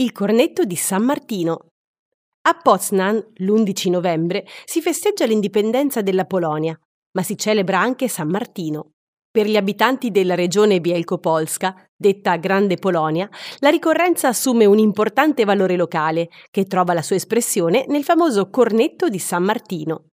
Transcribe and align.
Il 0.00 0.12
cornetto 0.12 0.64
di 0.64 0.76
San 0.76 1.02
Martino. 1.02 1.72
A 2.48 2.54
Poznan, 2.54 3.22
l'11 3.34 3.90
novembre, 3.90 4.46
si 4.64 4.80
festeggia 4.80 5.26
l'indipendenza 5.26 6.00
della 6.00 6.24
Polonia, 6.24 6.74
ma 7.12 7.22
si 7.22 7.36
celebra 7.36 7.80
anche 7.80 8.08
San 8.08 8.28
Martino. 8.28 8.92
Per 9.30 9.46
gli 9.46 9.58
abitanti 9.58 10.10
della 10.10 10.34
regione 10.34 10.80
Bielkopolska, 10.80 11.86
detta 11.94 12.36
Grande 12.36 12.76
Polonia, 12.76 13.28
la 13.58 13.68
ricorrenza 13.68 14.28
assume 14.28 14.64
un 14.64 14.78
importante 14.78 15.44
valore 15.44 15.76
locale, 15.76 16.30
che 16.50 16.64
trova 16.64 16.94
la 16.94 17.02
sua 17.02 17.16
espressione 17.16 17.84
nel 17.86 18.02
famoso 18.02 18.48
cornetto 18.48 19.10
di 19.10 19.18
San 19.18 19.42
Martino. 19.42 20.04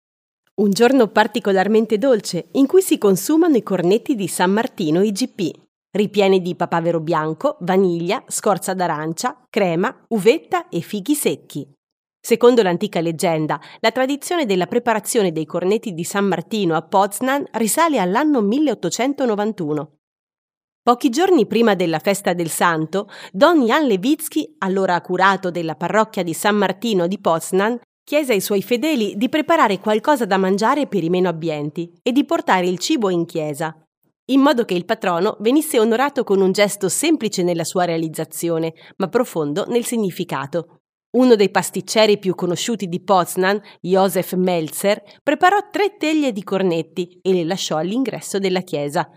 Un 0.63 0.71
giorno 0.71 1.07
particolarmente 1.07 1.97
dolce, 1.97 2.49
in 2.55 2.67
cui 2.67 2.83
si 2.83 2.99
consumano 2.99 3.57
i 3.57 3.63
cornetti 3.63 4.17
di 4.17 4.27
San 4.27 4.51
Martino 4.51 5.01
IGP, 5.01 5.66
ripieni 5.97 6.41
di 6.41 6.55
papavero 6.55 7.01
bianco, 7.01 7.57
vaniglia, 7.61 8.23
scorza 8.29 8.75
d'arancia, 8.75 9.47
crema, 9.51 10.05
uvetta 10.09 10.69
e 10.69 10.81
fichi 10.81 11.15
secchi. 11.15 11.69
Secondo 12.27 12.63
l'antica 12.63 13.01
leggenda, 13.01 13.61
la 13.81 13.93
tradizione 13.93 14.47
della 14.47 14.67
preparazione 14.67 15.33
dei 15.33 15.47
cornetti 15.47 15.95
di 15.95 16.05
San 16.05 16.27
Martino 16.27 16.75
a 16.75 16.83
Poznan 16.83 17.45
risale 17.53 17.99
all'anno 17.99 18.41
1891. 18.41 19.93
Pochi 20.83 21.09
giorni 21.09 21.47
prima 21.47 21.75
della 21.75 21.99
festa 21.99 22.33
del 22.33 22.51
santo, 22.51 23.09
Don 23.33 23.65
Jan 23.65 23.87
Levitsky, 23.87 24.57
allora 24.59 25.01
curato 25.01 25.51
della 25.51 25.77
parrocchia 25.77 26.23
di 26.23 26.33
San 26.33 26.57
Martino 26.57 27.07
di 27.07 27.19
Poznan, 27.19 27.79
chiese 28.05 28.33
ai 28.33 28.41
suoi 28.41 28.63
fedeli 28.63 29.15
di 29.17 29.29
preparare 29.29 29.79
qualcosa 29.79 30.25
da 30.25 30.37
mangiare 30.37 30.87
per 30.87 31.03
i 31.05 31.11
meno 31.11 31.29
abbienti 31.29 31.93
e 32.03 32.13
di 32.13 32.25
portare 32.25 32.67
il 32.67 32.79
cibo 32.79 33.09
in 33.09 33.25
chiesa 33.25 33.86
in 34.27 34.41
modo 34.41 34.65
che 34.65 34.75
il 34.75 34.85
patrono 34.85 35.37
venisse 35.41 35.79
onorato 35.79 36.25
con 36.25 36.41
un 36.41 36.53
gesto 36.53 36.89
semplice 36.89 37.43
nella 37.43 37.65
sua 37.65 37.85
realizzazione, 37.85 38.75
ma 38.97 39.09
profondo 39.09 39.65
nel 39.69 39.85
significato. 39.85 40.81
Uno 41.17 41.35
dei 41.37 41.51
pasticceri 41.51 42.19
più 42.19 42.35
conosciuti 42.35 42.89
di 42.89 43.03
Poznan, 43.03 43.61
Josef 43.81 44.35
Melzer, 44.35 45.03
preparò 45.23 45.71
tre 45.71 45.97
teglie 45.97 46.33
di 46.33 46.43
cornetti 46.43 47.19
e 47.23 47.33
le 47.33 47.45
lasciò 47.45 47.77
all'ingresso 47.77 48.39
della 48.39 48.61
chiesa. 48.61 49.09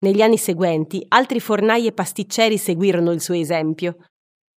Negli 0.00 0.20
anni 0.20 0.36
seguenti 0.36 1.02
altri 1.08 1.40
fornai 1.40 1.86
e 1.86 1.92
pasticceri 1.92 2.58
seguirono 2.58 3.12
il 3.12 3.22
suo 3.22 3.34
esempio. 3.34 3.96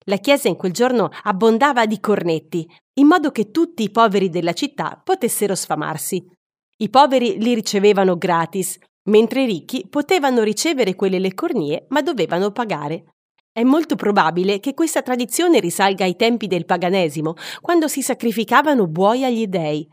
La 0.05 0.17
chiesa 0.17 0.49
in 0.49 0.55
quel 0.55 0.73
giorno 0.73 1.09
abbondava 1.23 1.85
di 1.85 1.99
cornetti, 1.99 2.67
in 2.95 3.07
modo 3.07 3.31
che 3.31 3.51
tutti 3.51 3.83
i 3.83 3.91
poveri 3.91 4.29
della 4.29 4.53
città 4.53 4.99
potessero 5.01 5.55
sfamarsi. 5.55 6.25
I 6.81 6.89
poveri 6.89 7.39
li 7.39 7.53
ricevevano 7.53 8.17
gratis, 8.17 8.77
mentre 9.03 9.43
i 9.43 9.45
ricchi 9.45 9.87
potevano 9.89 10.43
ricevere 10.43 10.95
quelle 10.95 11.19
leccornie 11.19 11.85
ma 11.89 12.01
dovevano 12.01 12.51
pagare. 12.51 13.05
È 13.51 13.63
molto 13.63 13.95
probabile 13.95 14.59
che 14.59 14.73
questa 14.73 15.01
tradizione 15.01 15.59
risalga 15.59 16.03
ai 16.03 16.15
tempi 16.15 16.47
del 16.47 16.65
paganesimo, 16.65 17.33
quando 17.61 17.87
si 17.87 18.01
sacrificavano 18.01 18.87
buoi 18.87 19.23
agli 19.23 19.47
dei. 19.47 19.87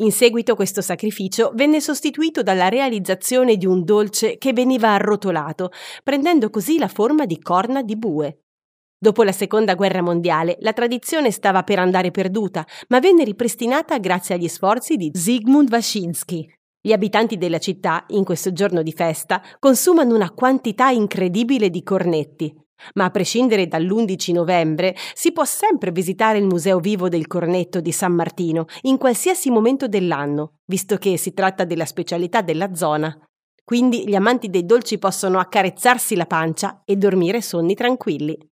In 0.00 0.12
seguito 0.12 0.54
questo 0.54 0.80
sacrificio 0.80 1.50
venne 1.54 1.80
sostituito 1.80 2.42
dalla 2.42 2.68
realizzazione 2.68 3.56
di 3.56 3.66
un 3.66 3.84
dolce 3.84 4.38
che 4.38 4.52
veniva 4.52 4.90
arrotolato, 4.90 5.70
prendendo 6.02 6.50
così 6.50 6.78
la 6.78 6.88
forma 6.88 7.26
di 7.26 7.38
corna 7.38 7.82
di 7.82 7.96
bue. 7.96 8.44
Dopo 8.98 9.22
la 9.22 9.32
seconda 9.32 9.74
guerra 9.74 10.02
mondiale 10.02 10.56
la 10.60 10.72
tradizione 10.72 11.30
stava 11.30 11.62
per 11.62 11.78
andare 11.78 12.10
perduta, 12.10 12.66
ma 12.88 13.00
venne 13.00 13.24
ripristinata 13.24 13.98
grazie 13.98 14.34
agli 14.34 14.48
sforzi 14.48 14.96
di 14.96 15.10
Zygmunt 15.14 15.70
Wasinski, 15.70 16.50
gli 16.82 16.92
abitanti 16.92 17.36
della 17.36 17.58
città, 17.58 18.04
in 18.08 18.24
questo 18.24 18.52
giorno 18.52 18.82
di 18.82 18.92
festa, 18.92 19.42
consumano 19.58 20.14
una 20.14 20.30
quantità 20.30 20.88
incredibile 20.88 21.68
di 21.68 21.82
cornetti. 21.82 22.54
Ma 22.94 23.04
a 23.04 23.10
prescindere 23.10 23.68
dall'11 23.68 24.32
novembre, 24.32 24.96
si 25.12 25.32
può 25.32 25.44
sempre 25.44 25.90
visitare 25.90 26.38
il 26.38 26.46
Museo 26.46 26.78
Vivo 26.78 27.10
del 27.10 27.26
Cornetto 27.26 27.80
di 27.80 27.92
San 27.92 28.14
Martino 28.14 28.64
in 28.82 28.96
qualsiasi 28.96 29.50
momento 29.50 29.88
dell'anno, 29.88 30.54
visto 30.64 30.96
che 30.96 31.18
si 31.18 31.34
tratta 31.34 31.64
della 31.64 31.84
specialità 31.84 32.40
della 32.40 32.74
zona. 32.74 33.14
Quindi 33.62 34.08
gli 34.08 34.14
amanti 34.14 34.48
dei 34.48 34.64
dolci 34.64 34.98
possono 34.98 35.38
accarezzarsi 35.38 36.16
la 36.16 36.26
pancia 36.26 36.80
e 36.86 36.96
dormire 36.96 37.42
sonni 37.42 37.74
tranquilli. 37.74 38.49